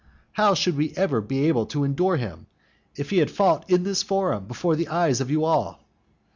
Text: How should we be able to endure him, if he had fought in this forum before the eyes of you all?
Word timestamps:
How 0.31 0.55
should 0.55 0.77
we 0.77 0.87
be 1.27 1.45
able 1.47 1.67
to 1.67 1.83
endure 1.83 2.17
him, 2.17 2.47
if 2.95 3.11
he 3.11 3.19
had 3.19 3.29
fought 3.29 3.69
in 3.69 3.83
this 3.83 4.01
forum 4.01 4.47
before 4.47 4.75
the 4.75 4.87
eyes 4.87 5.21
of 5.21 5.29
you 5.29 5.43
all? 5.45 5.83